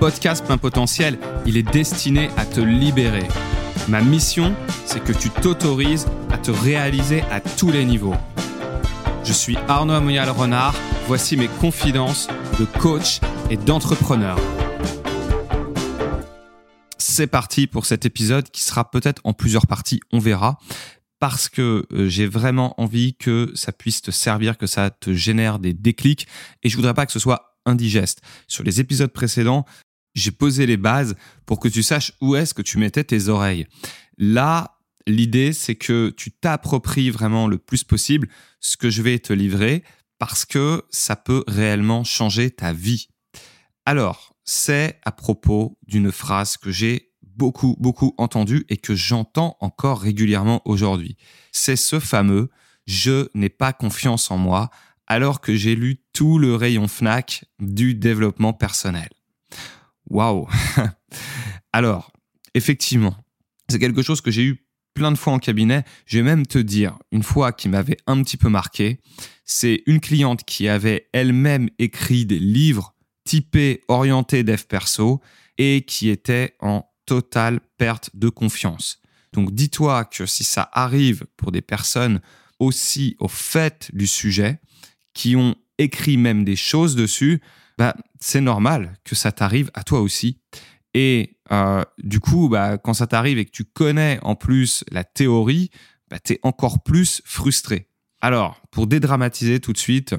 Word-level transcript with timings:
podcast 0.00 0.46
Plein 0.46 0.56
Potentiel, 0.56 1.18
il 1.44 1.58
est 1.58 1.62
destiné 1.62 2.30
à 2.38 2.46
te 2.46 2.60
libérer. 2.60 3.28
Ma 3.86 4.00
mission, 4.00 4.56
c'est 4.86 5.04
que 5.04 5.12
tu 5.12 5.28
t'autorises 5.28 6.06
à 6.30 6.38
te 6.38 6.50
réaliser 6.50 7.20
à 7.30 7.40
tous 7.40 7.70
les 7.70 7.84
niveaux. 7.84 8.14
Je 9.24 9.34
suis 9.34 9.58
Arnaud 9.68 9.92
Amoyal 9.92 10.30
Renard, 10.30 10.74
voici 11.06 11.36
mes 11.36 11.48
confidences 11.48 12.28
de 12.58 12.64
coach 12.64 13.20
et 13.50 13.58
d'entrepreneur. 13.58 14.38
C'est 16.96 17.26
parti 17.26 17.66
pour 17.66 17.84
cet 17.84 18.06
épisode 18.06 18.48
qui 18.50 18.62
sera 18.62 18.90
peut-être 18.90 19.20
en 19.24 19.34
plusieurs 19.34 19.66
parties, 19.66 20.00
on 20.12 20.18
verra 20.18 20.58
parce 21.18 21.50
que 21.50 21.84
euh, 21.92 22.08
j'ai 22.08 22.26
vraiment 22.26 22.80
envie 22.80 23.14
que 23.14 23.52
ça 23.54 23.72
puisse 23.72 24.00
te 24.00 24.10
servir, 24.10 24.56
que 24.56 24.66
ça 24.66 24.88
te 24.88 25.12
génère 25.12 25.58
des 25.58 25.74
déclics 25.74 26.26
et 26.62 26.70
je 26.70 26.76
voudrais 26.76 26.94
pas 26.94 27.04
que 27.04 27.12
ce 27.12 27.18
soit 27.18 27.50
indigeste. 27.66 28.22
Sur 28.48 28.64
les 28.64 28.80
épisodes 28.80 29.12
précédents, 29.12 29.66
j'ai 30.14 30.30
posé 30.30 30.66
les 30.66 30.76
bases 30.76 31.16
pour 31.46 31.60
que 31.60 31.68
tu 31.68 31.82
saches 31.82 32.12
où 32.20 32.36
est-ce 32.36 32.54
que 32.54 32.62
tu 32.62 32.78
mettais 32.78 33.04
tes 33.04 33.28
oreilles. 33.28 33.66
Là, 34.18 34.78
l'idée, 35.06 35.52
c'est 35.52 35.76
que 35.76 36.12
tu 36.16 36.32
t'appropries 36.32 37.10
vraiment 37.10 37.46
le 37.46 37.58
plus 37.58 37.84
possible 37.84 38.28
ce 38.60 38.76
que 38.76 38.90
je 38.90 39.02
vais 39.02 39.18
te 39.18 39.32
livrer 39.32 39.84
parce 40.18 40.44
que 40.44 40.84
ça 40.90 41.16
peut 41.16 41.44
réellement 41.46 42.04
changer 42.04 42.50
ta 42.50 42.72
vie. 42.72 43.08
Alors, 43.86 44.34
c'est 44.44 44.98
à 45.04 45.12
propos 45.12 45.78
d'une 45.86 46.12
phrase 46.12 46.56
que 46.56 46.70
j'ai 46.70 47.12
beaucoup, 47.22 47.76
beaucoup 47.78 48.14
entendue 48.18 48.66
et 48.68 48.76
que 48.76 48.94
j'entends 48.94 49.56
encore 49.60 50.00
régulièrement 50.00 50.60
aujourd'hui. 50.64 51.16
C'est 51.52 51.76
ce 51.76 51.98
fameux 51.98 52.50
je 52.86 53.28
n'ai 53.34 53.48
pas 53.48 53.72
confiance 53.72 54.30
en 54.30 54.38
moi 54.38 54.70
alors 55.06 55.40
que 55.40 55.54
j'ai 55.54 55.76
lu 55.76 56.02
tout 56.12 56.38
le 56.38 56.54
rayon 56.54 56.88
FNAC 56.88 57.44
du 57.60 57.94
développement 57.94 58.52
personnel. 58.52 59.08
Waouh 60.10 60.48
Alors, 61.72 62.12
effectivement, 62.54 63.16
c'est 63.68 63.78
quelque 63.78 64.02
chose 64.02 64.20
que 64.20 64.30
j'ai 64.30 64.42
eu 64.42 64.66
plein 64.94 65.12
de 65.12 65.16
fois 65.16 65.32
en 65.32 65.38
cabinet. 65.38 65.84
Je 66.04 66.18
vais 66.18 66.24
même 66.24 66.46
te 66.46 66.58
dire, 66.58 66.98
une 67.12 67.22
fois 67.22 67.52
qui 67.52 67.68
m'avait 67.68 67.96
un 68.06 68.22
petit 68.22 68.36
peu 68.36 68.48
marqué, 68.48 69.00
c'est 69.44 69.82
une 69.86 70.00
cliente 70.00 70.44
qui 70.44 70.68
avait 70.68 71.08
elle-même 71.12 71.70
écrit 71.78 72.26
des 72.26 72.38
livres 72.38 72.94
typés, 73.24 73.82
orientés 73.88 74.42
dev 74.42 74.62
perso 74.68 75.20
et 75.58 75.82
qui 75.82 76.08
était 76.08 76.56
en 76.60 76.84
totale 77.06 77.60
perte 77.78 78.10
de 78.14 78.28
confiance. 78.28 79.00
Donc 79.32 79.54
dis-toi 79.54 80.04
que 80.04 80.26
si 80.26 80.42
ça 80.42 80.68
arrive 80.72 81.24
pour 81.36 81.52
des 81.52 81.62
personnes 81.62 82.20
aussi 82.58 83.16
au 83.20 83.28
fait 83.28 83.90
du 83.94 84.06
sujet, 84.06 84.60
qui 85.14 85.36
ont 85.36 85.54
écrit 85.78 86.16
même 86.16 86.44
des 86.44 86.56
choses 86.56 86.94
dessus, 86.96 87.40
bah, 87.80 87.94
c'est 88.20 88.42
normal 88.42 88.98
que 89.04 89.14
ça 89.14 89.32
t'arrive 89.32 89.70
à 89.72 89.84
toi 89.84 90.02
aussi. 90.02 90.38
Et 90.92 91.38
euh, 91.50 91.82
du 91.96 92.20
coup, 92.20 92.50
bah, 92.50 92.76
quand 92.76 92.92
ça 92.92 93.06
t'arrive 93.06 93.38
et 93.38 93.46
que 93.46 93.50
tu 93.50 93.64
connais 93.64 94.18
en 94.20 94.34
plus 94.34 94.84
la 94.90 95.02
théorie, 95.02 95.70
bah, 96.10 96.18
tu 96.22 96.34
es 96.34 96.40
encore 96.42 96.82
plus 96.82 97.22
frustré. 97.24 97.88
Alors, 98.20 98.60
pour 98.70 98.86
dédramatiser 98.86 99.60
tout 99.60 99.72
de 99.72 99.78
suite, 99.78 100.14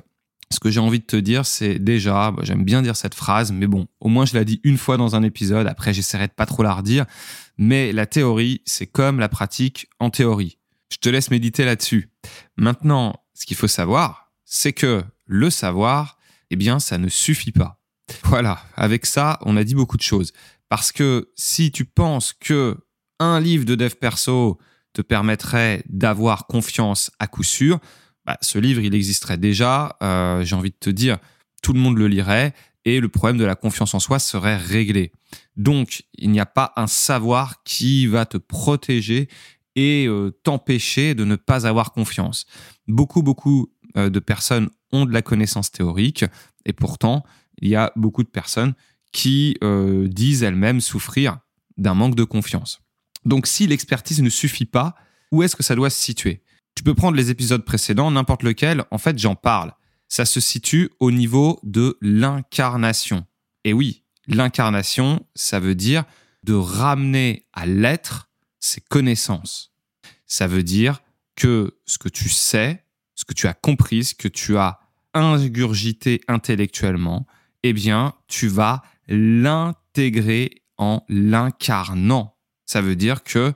ce 0.49 0.59
que 0.59 0.71
j'ai 0.71 0.79
envie 0.79 1.01
de 1.01 1.05
te 1.05 1.15
dire, 1.15 1.45
c'est 1.45 1.77
déjà, 1.77 2.31
bah, 2.31 2.41
j'aime 2.43 2.65
bien 2.65 2.81
dire 2.81 2.95
cette 2.95 3.13
phrase, 3.13 3.51
mais 3.51 3.67
bon, 3.67 3.85
au 3.99 4.09
moins 4.09 4.25
je 4.25 4.33
la 4.33 4.43
dis 4.43 4.59
une 4.63 4.79
fois 4.79 4.97
dans 4.97 5.15
un 5.15 5.21
épisode, 5.21 5.67
après 5.67 5.93
j'essaierai 5.93 6.29
de 6.29 6.33
pas 6.33 6.47
trop 6.47 6.63
la 6.63 6.73
redire, 6.73 7.05
mais 7.59 7.91
la 7.91 8.07
théorie, 8.07 8.63
c'est 8.65 8.87
comme 8.87 9.19
la 9.19 9.29
pratique 9.29 9.87
en 9.99 10.09
théorie. 10.09 10.57
Je 10.91 10.97
te 10.97 11.09
laisse 11.09 11.29
méditer 11.29 11.63
là-dessus. 11.63 12.09
Maintenant, 12.57 13.21
ce 13.35 13.45
qu'il 13.45 13.55
faut 13.55 13.67
savoir, 13.67 14.31
c'est 14.45 14.73
que 14.73 15.03
le 15.27 15.51
savoir, 15.51 16.17
eh 16.51 16.55
bien, 16.55 16.79
ça 16.79 16.97
ne 16.97 17.07
suffit 17.07 17.51
pas. 17.51 17.79
Voilà, 18.25 18.61
avec 18.75 19.05
ça, 19.05 19.39
on 19.41 19.57
a 19.57 19.63
dit 19.63 19.73
beaucoup 19.73 19.97
de 19.97 20.01
choses. 20.01 20.33
Parce 20.69 20.91
que 20.91 21.31
si 21.35 21.71
tu 21.71 21.85
penses 21.85 22.33
que 22.33 22.77
un 23.19 23.39
livre 23.39 23.65
de 23.65 23.75
dev 23.75 23.93
perso 23.95 24.59
te 24.93 25.01
permettrait 25.01 25.83
d'avoir 25.87 26.47
confiance 26.47 27.09
à 27.19 27.27
coup 27.27 27.43
sûr, 27.43 27.79
bah, 28.25 28.37
ce 28.41 28.59
livre, 28.59 28.81
il 28.81 28.93
existerait 28.93 29.37
déjà. 29.37 29.95
Euh, 30.03 30.43
j'ai 30.43 30.55
envie 30.55 30.71
de 30.71 30.77
te 30.79 30.89
dire, 30.89 31.17
tout 31.63 31.73
le 31.73 31.79
monde 31.79 31.97
le 31.97 32.07
lirait 32.07 32.53
et 32.83 32.99
le 32.99 33.09
problème 33.09 33.37
de 33.37 33.45
la 33.45 33.55
confiance 33.55 33.93
en 33.93 33.99
soi 33.99 34.19
serait 34.19 34.57
réglé. 34.57 35.11
Donc, 35.55 36.03
il 36.15 36.31
n'y 36.31 36.39
a 36.39 36.45
pas 36.45 36.73
un 36.75 36.87
savoir 36.87 37.63
qui 37.63 38.07
va 38.07 38.25
te 38.25 38.37
protéger 38.37 39.29
et 39.75 40.05
euh, 40.07 40.31
t'empêcher 40.43 41.15
de 41.15 41.23
ne 41.23 41.35
pas 41.35 41.65
avoir 41.65 41.93
confiance. 41.93 42.45
Beaucoup, 42.87 43.23
beaucoup 43.23 43.71
de 43.95 44.19
personnes 44.19 44.69
ont 44.91 45.05
de 45.05 45.13
la 45.13 45.21
connaissance 45.21 45.71
théorique 45.71 46.25
et 46.65 46.73
pourtant, 46.73 47.23
il 47.61 47.69
y 47.69 47.75
a 47.75 47.91
beaucoup 47.95 48.23
de 48.23 48.29
personnes 48.29 48.73
qui 49.11 49.57
euh, 49.63 50.07
disent 50.07 50.43
elles-mêmes 50.43 50.81
souffrir 50.81 51.39
d'un 51.77 51.93
manque 51.93 52.15
de 52.15 52.23
confiance. 52.23 52.81
Donc 53.25 53.47
si 53.47 53.67
l'expertise 53.67 54.21
ne 54.21 54.29
suffit 54.29 54.65
pas, 54.65 54.95
où 55.31 55.43
est-ce 55.43 55.55
que 55.55 55.63
ça 55.63 55.75
doit 55.75 55.89
se 55.89 56.01
situer? 56.01 56.43
Tu 56.75 56.83
peux 56.83 56.95
prendre 56.95 57.17
les 57.17 57.29
épisodes 57.29 57.63
précédents, 57.63 58.11
n'importe 58.11 58.43
lequel, 58.43 58.85
en 58.91 58.97
fait 58.97 59.17
j'en 59.17 59.35
parle. 59.35 59.73
Ça 60.07 60.25
se 60.25 60.39
situe 60.39 60.89
au 60.99 61.11
niveau 61.11 61.59
de 61.63 61.97
l'incarnation. 62.01 63.25
Et 63.63 63.73
oui, 63.73 64.03
l'incarnation, 64.27 65.25
ça 65.35 65.59
veut 65.59 65.75
dire 65.75 66.03
de 66.43 66.53
ramener 66.53 67.45
à 67.53 67.65
l'être 67.65 68.29
ses 68.59 68.81
connaissances. 68.81 69.73
Ça 70.25 70.47
veut 70.47 70.63
dire 70.63 71.01
que 71.35 71.77
ce 71.85 71.97
que 71.97 72.09
tu 72.09 72.29
sais, 72.29 72.83
ce 73.21 73.25
que 73.25 73.33
tu 73.33 73.45
as 73.45 73.53
compris, 73.53 74.03
ce 74.03 74.15
que 74.15 74.27
tu 74.27 74.57
as 74.57 74.79
ingurgité 75.13 76.21
intellectuellement, 76.27 77.27
eh 77.61 77.71
bien, 77.71 78.15
tu 78.27 78.47
vas 78.47 78.81
l'intégrer 79.07 80.63
en 80.79 81.03
l'incarnant. 81.07 82.35
Ça 82.65 82.81
veut 82.81 82.95
dire 82.95 83.23
que 83.23 83.53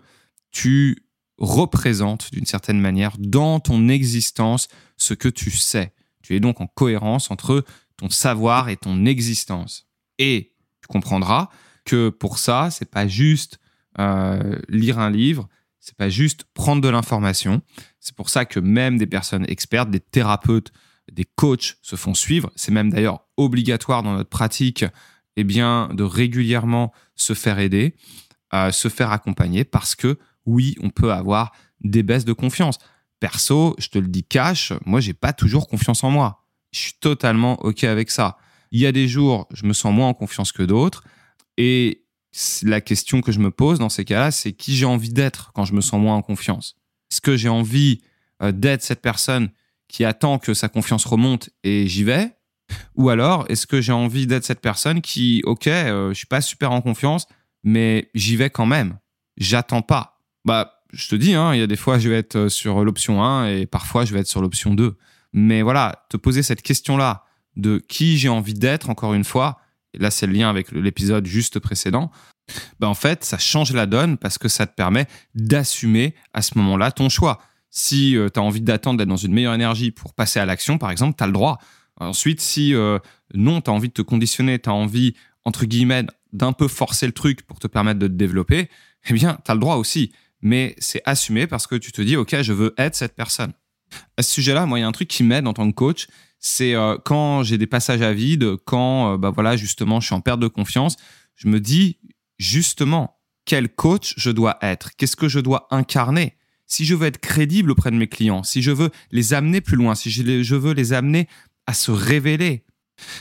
tu 0.52 1.08
représentes 1.40 2.32
d'une 2.32 2.46
certaine 2.46 2.80
manière 2.80 3.16
dans 3.18 3.60
ton 3.60 3.90
existence 3.90 4.68
ce 4.98 5.16
que 5.16 5.30
tu 5.30 5.50
sais. 5.50 5.94
Tu 6.22 6.36
es 6.36 6.40
donc 6.40 6.62
en 6.62 6.68
cohérence 6.68 7.32
entre 7.32 7.66
ton 7.98 8.12
savoir 8.12 8.70
et 8.70 8.78
ton 8.78 9.08
existence. 9.08 9.88
Et 10.20 10.54
tu 10.82 10.88
comprendras 10.88 11.50
que 11.86 12.10
pour 12.10 12.38
ça, 12.38 12.70
c'est 12.70 12.92
pas 12.92 13.08
juste 13.08 13.60
euh, 13.98 14.60
lire 14.70 15.00
un 15.00 15.10
livre, 15.10 15.50
c'est 15.86 15.96
pas 15.96 16.10
juste 16.10 16.46
prendre 16.56 16.82
de 16.82 16.90
l'information. 16.90 17.62
C'est 18.00 18.16
pour 18.16 18.30
ça 18.30 18.46
que 18.46 18.60
même 18.60 18.98
des 18.98 19.06
personnes 19.06 19.46
expertes, 19.48 19.92
des 19.92 20.00
thérapeutes, 20.00 20.72
des 21.12 21.26
coachs 21.26 21.78
se 21.84 21.96
font 21.96 22.16
suivre. 22.16 22.52
C'est 22.56 22.72
même 22.72 22.90
d'ailleurs 22.90 23.28
obligatoire 23.38 24.02
dans 24.02 24.14
notre 24.14 24.32
pratique 24.32 24.84
eh 25.36 25.44
bien, 25.44 25.90
de 25.94 26.02
régulièrement 26.02 26.92
se 27.14 27.34
faire 27.36 27.60
aider, 27.60 27.96
se 28.72 28.88
faire 28.88 29.12
accompagner 29.12 29.64
parce 29.64 29.94
que 29.94 30.18
oui, 30.48 30.76
on 30.82 30.90
peut 30.90 31.12
avoir 31.12 31.52
des 31.82 32.02
baisses 32.02 32.26
de 32.26 32.34
confiance. 32.34 32.80
Perso, 33.20 33.76
je 33.78 33.90
te 33.90 34.00
le 34.00 34.08
dis 34.08 34.24
cash, 34.24 34.74
moi, 34.88 35.02
j'ai 35.02 35.14
pas 35.14 35.34
toujours 35.34 35.68
confiance 35.68 36.04
en 36.04 36.10
moi. 36.10 36.48
Je 36.72 36.80
suis 36.80 36.94
totalement 36.94 37.64
OK 37.64 37.84
avec 37.84 38.10
ça. 38.10 38.38
Il 38.72 38.80
y 38.80 38.88
a 38.88 38.92
des 38.92 39.08
jours, 39.08 39.48
je 39.54 39.68
me 39.68 39.74
sens 39.74 39.94
moins 39.94 40.08
en 40.08 40.14
confiance 40.16 40.52
que 40.52 40.64
d'autres. 40.64 41.04
Et 41.58 42.05
la 42.64 42.82
question 42.82 43.22
que 43.22 43.32
je 43.32 43.40
me 43.40 43.52
pose 43.52 43.80
dans 43.80 43.90
ces 43.90 44.06
cas-là, 44.06 44.32
c'est 44.32 44.54
qui 44.54 44.76
j'ai 44.76 44.86
envie 44.86 45.12
d'être 45.12 45.52
quand 45.54 45.66
je 45.66 45.74
me 45.74 45.82
sens 45.82 46.02
moins 46.02 46.16
en 46.16 46.22
confiance? 46.22 46.76
Est-ce 47.12 47.22
que 47.22 47.38
j'ai 47.38 47.50
envie 47.50 48.02
euh, 48.42 48.52
d'être 48.52 48.84
cette 48.84 49.02
personne 49.02 49.50
qui 49.88 50.04
attend 50.04 50.40
que 50.40 50.54
sa 50.54 50.68
confiance 50.68 51.06
remonte 51.06 51.50
et 51.64 51.88
j'y 51.88 52.04
vais? 52.04 52.32
Ou 52.96 53.10
alors, 53.10 53.46
est-ce 53.50 53.68
que 53.68 53.80
j'ai 53.80 53.92
envie 53.92 54.28
d'être 54.28 54.44
cette 54.44 54.62
personne 54.62 55.02
qui, 55.02 55.42
ok, 55.46 55.68
euh, 55.68 56.10
je 56.10 56.14
suis 56.16 56.28
pas 56.28 56.42
super 56.42 56.72
en 56.72 56.82
confiance, 56.82 57.28
mais 57.64 58.10
j'y 58.16 58.36
vais 58.36 58.50
quand 58.50 58.66
même. 58.66 58.98
J'attends 59.38 59.82
pas. 59.82 60.22
Bah, 60.46 60.82
je 60.92 61.08
te 61.08 61.16
dis, 61.16 61.36
hein, 61.36 61.54
il 61.54 61.60
y 61.60 61.64
a 61.64 61.68
des 61.68 61.76
fois, 61.76 62.00
je 62.00 62.10
vais 62.10 62.18
être 62.18 62.48
sur 62.48 62.84
l'option 62.84 63.24
1 63.24 63.48
et 63.50 63.66
parfois, 63.66 64.06
je 64.06 64.14
vais 64.14 64.22
être 64.22 64.28
sur 64.28 64.42
l'option 64.42 64.74
2. 64.74 64.98
Mais 65.34 65.62
voilà, 65.62 66.06
te 66.10 66.18
poser 66.18 66.44
cette 66.44 66.62
question-là 66.62 67.26
de 67.56 67.78
qui 67.78 68.18
j'ai 68.18 68.30
envie 68.30 68.54
d'être, 68.54 68.90
encore 68.90 69.14
une 69.14 69.24
fois, 69.24 69.60
et 69.96 70.00
là, 70.00 70.12
c'est 70.12 70.28
le 70.28 70.34
lien 70.34 70.50
avec 70.50 70.72
l'épisode 70.72 71.26
juste 71.26 71.60
précédent, 71.60 72.12
bah, 72.80 72.88
en 72.88 72.94
fait, 72.94 73.24
ça 73.24 73.38
change 73.38 73.74
la 73.74 73.86
donne 73.86 74.18
parce 74.18 74.38
que 74.38 74.48
ça 74.48 74.68
te 74.68 74.76
permet 74.76 75.08
d'assumer 75.34 76.16
à 76.34 76.42
ce 76.42 76.58
moment-là 76.58 76.92
ton 76.92 77.10
choix. 77.10 77.42
Si 77.70 78.16
euh, 78.16 78.30
tu 78.30 78.40
as 78.40 78.44
envie 78.44 78.62
d'attendre 78.62 78.98
d'être 78.98 79.10
dans 79.10 79.16
une 79.16 79.34
meilleure 79.34 79.54
énergie 79.54 79.92
pour 79.92 80.14
passer 80.14 80.40
à 80.40 80.46
l'action, 80.46 80.78
par 80.78 80.92
exemple, 80.92 81.16
tu 81.18 81.24
as 81.24 81.28
le 81.28 81.34
droit. 81.34 81.58
Ensuite, 81.98 82.42
si 82.42 82.74
euh, 82.74 83.00
non, 83.34 83.62
tu 83.62 83.70
as 83.70 83.74
envie 83.74 83.88
de 83.88 83.94
te 83.94 84.02
conditionner, 84.02 84.60
tu 84.60 84.70
as 84.70 84.74
envie, 84.74 85.16
entre 85.44 85.66
guillemets, 85.66 86.06
d'un 86.34 86.54
peu 86.54 86.68
forcer 86.68 87.06
le 87.06 87.14
truc 87.14 87.44
pour 87.48 87.60
te 87.60 87.68
permettre 87.68 88.00
de 88.00 88.08
te 88.08 88.14
développer, 88.14 88.70
eh 89.08 89.14
bien, 89.14 89.38
tu 89.44 89.52
as 89.52 89.54
le 89.54 89.60
droit 89.60 89.76
aussi. 89.76 90.12
Mais 90.42 90.76
c'est 90.78 91.02
assumé 91.06 91.48
parce 91.48 91.68
que 91.68 91.76
tu 91.76 91.92
te 91.92 92.02
dis, 92.02 92.18
OK, 92.18 92.36
je 92.42 92.54
veux 92.54 92.74
être 92.78 92.96
cette 92.96 93.16
personne. 93.16 93.54
À 94.18 94.24
ce 94.24 94.34
sujet-là, 94.34 94.66
moi, 94.66 94.78
il 94.78 94.82
y 94.82 94.86
a 94.86 94.88
un 94.88 94.92
truc 94.92 95.08
qui 95.08 95.24
m'aide 95.24 95.48
en 95.48 95.54
tant 95.54 95.70
que 95.70 95.76
coach, 95.76 96.08
c'est 96.48 96.76
euh, 96.76 96.98
quand 97.04 97.42
j'ai 97.42 97.58
des 97.58 97.66
passages 97.66 98.04
à 98.04 98.14
vide, 98.14 98.56
quand, 98.66 99.18
bah 99.18 99.32
voilà, 99.32 99.58
justement, 99.58 100.00
je 100.00 100.06
suis 100.06 100.16
en 100.16 100.22
perte 100.22 100.40
de 100.40 100.48
confiance, 100.48 100.96
je 101.36 101.48
me 101.48 101.60
dis, 101.60 101.98
justement, 102.38 103.20
quel 103.46 103.68
coach 103.68 104.14
je 104.18 104.30
dois 104.30 104.60
être? 104.62 104.92
Qu'est-ce 104.96 105.16
que 105.16 105.28
je 105.28 105.40
dois 105.40 105.68
incarner? 105.72 106.38
Si 106.68 106.86
je 106.86 106.94
veux 106.94 107.08
être 107.08 107.20
crédible 107.20 107.72
auprès 107.72 107.90
de 107.90 107.96
mes 107.96 108.08
clients, 108.08 108.44
si 108.44 108.62
je 108.62 108.70
veux 108.70 108.92
les 109.12 109.34
amener 109.34 109.60
plus 109.60 109.76
loin, 109.76 109.96
si 109.96 110.12
je 110.12 110.56
veux 110.56 110.74
les 110.74 110.94
amener 110.94 111.28
à 111.66 111.74
se 111.74 111.90
révéler. 111.90 112.64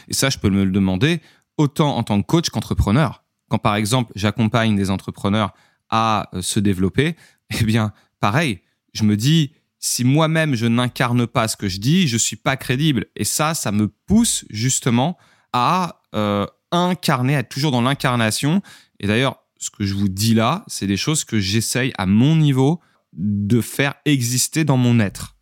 Et 0.09 0.13
ça, 0.13 0.29
je 0.29 0.37
peux 0.37 0.51
me 0.51 0.65
le 0.65 0.71
demander 0.71 1.21
autant 1.57 1.97
en 1.97 2.03
tant 2.03 2.21
que 2.21 2.27
coach 2.27 2.51
qu'entrepreneur. 2.51 3.25
Quand 3.49 3.59
par 3.59 3.77
exemple 3.77 4.13
j'accompagne 4.17 4.77
des 4.77 4.91
entrepreneurs 4.91 5.53
à 5.89 6.29
euh, 6.35 6.43
se 6.43 6.61
développer, 6.61 7.17
eh 7.59 7.65
bien 7.65 7.93
pareil, 8.21 8.61
je 8.93 9.05
me 9.05 9.17
dis 9.17 9.53
si 9.85 10.03
moi-même 10.03 10.55
je 10.55 10.65
n'incarne 10.65 11.27
pas 11.27 11.47
ce 11.47 11.59
que 11.59 11.69
je 11.69 11.79
dis, 11.79 12.09
je 12.09 12.17
suis 12.17 12.37
pas 12.37 12.57
crédible. 12.57 13.05
Et 13.17 13.25
ça, 13.25 13.53
ça 13.53 13.71
me 13.71 13.89
pousse 13.89 14.47
justement 14.49 15.19
à 15.53 16.01
euh, 16.15 16.47
incarner, 16.73 17.37
à 17.37 17.41
être 17.41 17.51
toujours 17.51 17.71
dans 17.71 17.83
l'incarnation. 17.83 18.63
Et 18.99 19.07
d'ailleurs, 19.07 19.45
ce 19.59 19.69
que 19.69 19.85
je 19.85 19.93
vous 19.93 20.09
dis 20.09 20.33
là, 20.33 20.65
c'est 20.69 20.87
des 20.87 20.97
choses 20.97 21.25
que 21.25 21.39
j'essaye 21.39 21.93
à 21.99 22.07
mon 22.07 22.35
niveau 22.35 22.81
de 23.13 23.61
faire 23.61 23.95
exister 24.07 24.65
dans 24.65 24.79
mon 24.79 25.01
être. 25.01 25.37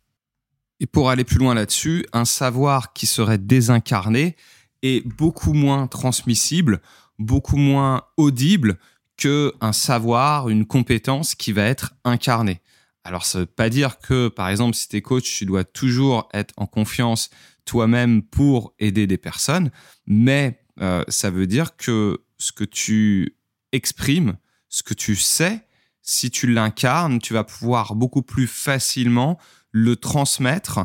Et 0.81 0.87
pour 0.87 1.09
aller 1.09 1.23
plus 1.23 1.37
loin 1.37 1.53
là-dessus, 1.53 2.05
un 2.11 2.25
savoir 2.25 2.91
qui 2.91 3.05
serait 3.05 3.37
désincarné 3.37 4.35
est 4.81 5.07
beaucoup 5.07 5.53
moins 5.53 5.87
transmissible, 5.87 6.81
beaucoup 7.17 7.55
moins 7.55 8.03
audible 8.17 8.77
que 9.15 9.53
un 9.61 9.71
savoir, 9.71 10.49
une 10.49 10.65
compétence 10.65 11.33
qui 11.33 11.53
va 11.53 11.63
être 11.63 11.93
incarnée. 12.03 12.59
Alors 13.03 13.25
ça 13.25 13.39
veut 13.39 13.45
pas 13.45 13.69
dire 13.69 13.99
que 13.99 14.29
par 14.29 14.49
exemple 14.49 14.75
si 14.75 14.87
tu 14.87 14.97
es 14.97 15.01
coach, 15.01 15.37
tu 15.37 15.45
dois 15.45 15.63
toujours 15.63 16.29
être 16.33 16.53
en 16.57 16.67
confiance 16.67 17.29
toi-même 17.65 18.23
pour 18.23 18.73
aider 18.79 19.07
des 19.07 19.17
personnes, 19.17 19.71
mais 20.05 20.59
euh, 20.81 21.03
ça 21.07 21.29
veut 21.29 21.47
dire 21.47 21.75
que 21.77 22.23
ce 22.37 22.51
que 22.51 22.63
tu 22.63 23.37
exprimes, 23.71 24.37
ce 24.69 24.83
que 24.83 24.93
tu 24.93 25.15
sais, 25.15 25.61
si 26.01 26.29
tu 26.29 26.47
l'incarnes, 26.51 27.19
tu 27.19 27.33
vas 27.33 27.43
pouvoir 27.43 27.95
beaucoup 27.95 28.21
plus 28.21 28.47
facilement 28.47 29.39
le 29.71 29.95
transmettre, 29.95 30.79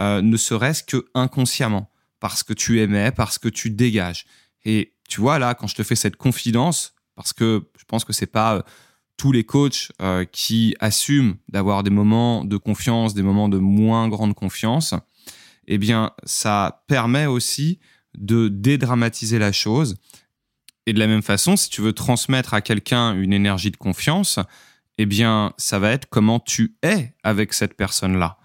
euh, 0.00 0.22
ne 0.22 0.36
serait-ce 0.36 0.82
que 0.82 1.06
inconsciemment, 1.14 1.90
parce 2.20 2.42
que 2.42 2.52
tu 2.52 2.80
aimais, 2.80 3.12
parce 3.12 3.38
que 3.38 3.48
tu 3.48 3.70
dégages. 3.70 4.26
Et 4.64 4.94
tu 5.08 5.20
vois 5.20 5.38
là, 5.38 5.54
quand 5.54 5.66
je 5.66 5.74
te 5.74 5.82
fais 5.82 5.96
cette 5.96 6.16
confidence, 6.16 6.94
parce 7.14 7.32
que 7.32 7.70
je 7.78 7.84
pense 7.84 8.04
que 8.04 8.12
c'est 8.12 8.26
pas 8.26 8.56
euh, 8.56 8.62
tous 9.20 9.32
les 9.32 9.44
coachs 9.44 9.92
euh, 10.00 10.24
qui 10.24 10.74
assument 10.80 11.34
d'avoir 11.50 11.82
des 11.82 11.90
moments 11.90 12.42
de 12.42 12.56
confiance, 12.56 13.12
des 13.12 13.22
moments 13.22 13.50
de 13.50 13.58
moins 13.58 14.08
grande 14.08 14.34
confiance, 14.34 14.94
eh 15.66 15.76
bien, 15.76 16.12
ça 16.24 16.84
permet 16.88 17.26
aussi 17.26 17.80
de 18.16 18.48
dédramatiser 18.48 19.38
la 19.38 19.52
chose. 19.52 19.96
Et 20.86 20.94
de 20.94 20.98
la 20.98 21.06
même 21.06 21.20
façon, 21.20 21.58
si 21.58 21.68
tu 21.68 21.82
veux 21.82 21.92
transmettre 21.92 22.54
à 22.54 22.62
quelqu'un 22.62 23.14
une 23.14 23.34
énergie 23.34 23.70
de 23.70 23.76
confiance, 23.76 24.38
eh 24.96 25.04
bien, 25.04 25.52
ça 25.58 25.78
va 25.78 25.90
être 25.90 26.08
comment 26.08 26.40
tu 26.40 26.78
es 26.82 27.14
avec 27.22 27.52
cette 27.52 27.74
personne-là. 27.74 28.38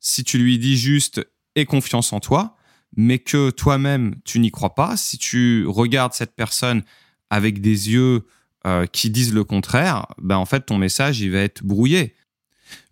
Si 0.00 0.24
tu 0.24 0.38
lui 0.38 0.58
dis 0.58 0.78
juste 0.78 1.20
aie 1.56 1.66
confiance 1.66 2.10
en 2.14 2.20
toi, 2.20 2.56
mais 2.96 3.18
que 3.18 3.50
toi-même 3.50 4.14
tu 4.24 4.38
n'y 4.38 4.50
crois 4.50 4.74
pas, 4.74 4.96
si 4.96 5.18
tu 5.18 5.66
regardes 5.66 6.14
cette 6.14 6.34
personne 6.34 6.84
avec 7.28 7.60
des 7.60 7.90
yeux 7.90 8.24
euh, 8.66 8.86
qui 8.86 9.10
disent 9.10 9.34
le 9.34 9.44
contraire, 9.44 10.06
ben 10.18 10.36
en 10.36 10.46
fait 10.46 10.66
ton 10.66 10.78
message 10.78 11.20
il 11.20 11.30
va 11.30 11.38
être 11.38 11.62
brouillé. 11.64 12.14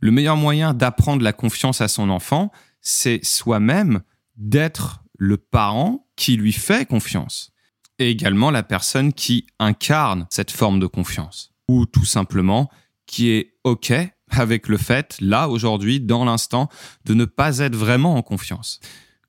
Le 0.01 0.11
meilleur 0.11 0.37
moyen 0.37 0.75
d'apprendre 0.75 1.23
la 1.23 1.33
confiance 1.33 1.81
à 1.81 1.89
son 1.89 2.11
enfant, 2.11 2.53
c'est 2.81 3.25
soi-même 3.25 4.03
d'être 4.37 5.03
le 5.19 5.37
parent 5.37 6.07
qui 6.17 6.37
lui 6.37 6.53
fait 6.53 6.87
confiance 6.87 7.53
et 7.99 8.11
également 8.11 8.51
la 8.51 8.63
personne 8.63 9.13
qui 9.13 9.47
incarne 9.59 10.27
cette 10.31 10.51
forme 10.51 10.81
de 10.81 10.87
confiance 10.87 11.53
ou 11.69 11.87
tout 11.87 12.05
simplement 12.05 12.71
qui 13.07 13.31
est 13.31 13.55
OK 13.65 13.93
avec 14.31 14.69
le 14.69 14.77
fait, 14.77 15.17
là, 15.21 15.49
aujourd'hui, 15.49 16.01
dans 16.01 16.25
l'instant, 16.25 16.69
de 17.05 17.15
ne 17.15 17.25
pas 17.25 17.59
être 17.59 17.77
vraiment 17.77 18.17
en 18.17 18.23
confiance. 18.23 18.81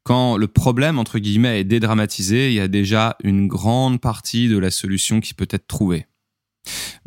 Quand 0.03 0.37
le 0.37 0.47
problème, 0.47 0.97
entre 0.97 1.19
guillemets, 1.19 1.59
est 1.59 1.63
dédramatisé, 1.63 2.49
il 2.49 2.53
y 2.55 2.59
a 2.59 2.67
déjà 2.67 3.17
une 3.23 3.47
grande 3.47 3.99
partie 3.99 4.47
de 4.47 4.57
la 4.57 4.71
solution 4.71 5.19
qui 5.19 5.33
peut 5.33 5.47
être 5.49 5.67
trouvée. 5.67 6.05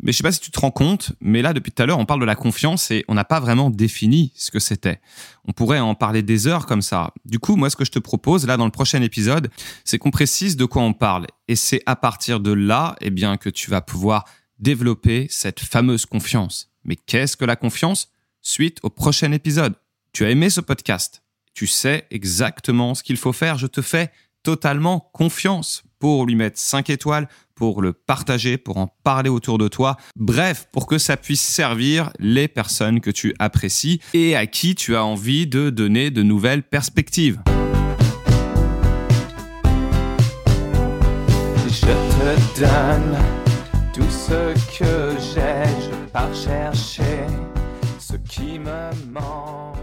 Mais 0.05 0.11
je 0.11 0.17
sais 0.17 0.23
pas 0.23 0.31
si 0.31 0.39
tu 0.39 0.51
te 0.51 0.59
rends 0.59 0.69
compte, 0.69 1.13
mais 1.19 1.41
là, 1.41 1.51
depuis 1.51 1.71
tout 1.71 1.81
à 1.81 1.87
l'heure, 1.87 1.97
on 1.97 2.05
parle 2.05 2.19
de 2.19 2.25
la 2.25 2.35
confiance 2.35 2.91
et 2.91 3.03
on 3.07 3.15
n'a 3.15 3.25
pas 3.25 3.39
vraiment 3.39 3.71
défini 3.71 4.31
ce 4.35 4.51
que 4.51 4.59
c'était. 4.59 5.01
On 5.45 5.51
pourrait 5.51 5.79
en 5.79 5.95
parler 5.95 6.21
des 6.21 6.45
heures 6.45 6.67
comme 6.67 6.83
ça. 6.83 7.11
Du 7.25 7.39
coup, 7.39 7.55
moi, 7.55 7.71
ce 7.71 7.75
que 7.75 7.85
je 7.85 7.89
te 7.89 7.97
propose, 7.97 8.45
là, 8.45 8.55
dans 8.55 8.65
le 8.65 8.71
prochain 8.71 9.01
épisode, 9.01 9.49
c'est 9.83 9.97
qu'on 9.97 10.11
précise 10.11 10.57
de 10.57 10.65
quoi 10.65 10.83
on 10.83 10.93
parle. 10.93 11.25
Et 11.47 11.55
c'est 11.55 11.81
à 11.87 11.95
partir 11.95 12.39
de 12.39 12.51
là, 12.51 12.95
eh 13.01 13.09
bien, 13.09 13.37
que 13.37 13.49
tu 13.49 13.71
vas 13.71 13.81
pouvoir 13.81 14.25
développer 14.59 15.25
cette 15.31 15.59
fameuse 15.59 16.05
confiance. 16.05 16.69
Mais 16.83 16.97
qu'est-ce 16.97 17.35
que 17.35 17.43
la 17.43 17.55
confiance? 17.55 18.09
Suite 18.43 18.77
au 18.83 18.91
prochain 18.91 19.31
épisode. 19.31 19.73
Tu 20.13 20.23
as 20.23 20.29
aimé 20.29 20.51
ce 20.51 20.61
podcast? 20.61 21.23
Tu 21.55 21.65
sais 21.65 22.05
exactement 22.11 22.93
ce 22.93 23.01
qu'il 23.01 23.17
faut 23.17 23.33
faire. 23.33 23.57
Je 23.57 23.65
te 23.65 23.81
fais 23.81 24.11
totalement 24.45 25.09
confiance 25.11 25.83
pour 25.97 26.27
lui 26.27 26.35
mettre 26.35 26.59
5 26.59 26.91
étoiles, 26.91 27.27
pour 27.55 27.81
le 27.81 27.93
partager, 27.93 28.57
pour 28.59 28.77
en 28.77 28.87
parler 29.03 29.29
autour 29.29 29.57
de 29.57 29.67
toi. 29.67 29.97
Bref, 30.15 30.67
pour 30.71 30.85
que 30.85 30.99
ça 30.99 31.17
puisse 31.17 31.41
servir 31.41 32.11
les 32.19 32.47
personnes 32.47 33.01
que 33.01 33.09
tu 33.09 33.33
apprécies 33.39 33.99
et 34.13 34.35
à 34.35 34.45
qui 34.45 34.75
tu 34.75 34.95
as 34.95 35.03
envie 35.03 35.47
de 35.47 35.71
donner 35.71 36.11
de 36.11 36.21
nouvelles 36.21 36.61
perspectives. 36.61 37.41
Je 41.67 41.87
te 41.87 42.59
donne 42.59 43.17
tout 43.93 44.09
ce 44.11 44.53
que 44.77 45.15
j'ai, 45.33 45.63
ce 47.99 48.15
qui 48.17 48.59
me 48.59 48.91
manque. 49.11 49.74